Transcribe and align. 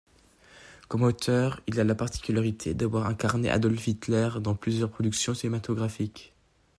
Comme 0.87 1.03
acteur, 1.03 1.61
il 1.67 1.79
a 1.79 1.83
la 1.83 1.93
particularité 1.93 2.73
d'avoir 2.73 3.05
incarné 3.05 3.51
Adolf 3.51 3.85
Hitler 3.87 4.29
dans 4.41 4.55
plusieurs 4.55 4.89
productions 4.89 5.35
cinématographiques. 5.35 6.33